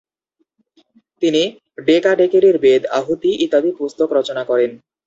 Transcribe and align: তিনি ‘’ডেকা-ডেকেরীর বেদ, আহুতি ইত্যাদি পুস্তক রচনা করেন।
তিনি 1.21 1.41
‘’ডেকা-ডেকেরীর 1.77 2.57
বেদ, 2.59 2.81
আহুতি 2.99 3.31
ইত্যাদি 3.45 3.69
পুস্তক 3.79 4.09
রচনা 4.17 4.43
করেন। 4.43 4.71